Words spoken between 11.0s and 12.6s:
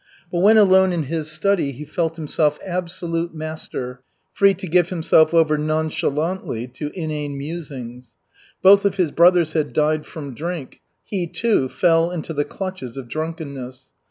He, too, fell into the